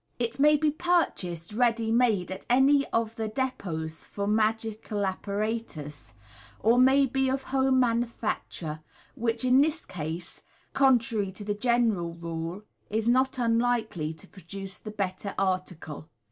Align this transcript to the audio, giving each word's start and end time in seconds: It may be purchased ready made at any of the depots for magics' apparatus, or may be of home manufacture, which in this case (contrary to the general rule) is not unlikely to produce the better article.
It 0.17 0.39
may 0.39 0.55
be 0.57 0.71
purchased 0.71 1.53
ready 1.53 1.91
made 1.91 2.31
at 2.31 2.43
any 2.49 2.87
of 2.87 3.15
the 3.17 3.27
depots 3.27 4.03
for 4.07 4.25
magics' 4.25 4.91
apparatus, 4.91 6.15
or 6.59 6.79
may 6.79 7.05
be 7.05 7.29
of 7.29 7.43
home 7.43 7.81
manufacture, 7.81 8.79
which 9.13 9.45
in 9.45 9.61
this 9.61 9.85
case 9.85 10.41
(contrary 10.73 11.31
to 11.33 11.43
the 11.43 11.53
general 11.53 12.15
rule) 12.15 12.63
is 12.89 13.07
not 13.07 13.37
unlikely 13.37 14.11
to 14.13 14.27
produce 14.27 14.79
the 14.79 14.89
better 14.89 15.35
article. 15.37 16.09